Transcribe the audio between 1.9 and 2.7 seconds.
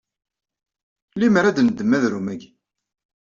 adrum agi?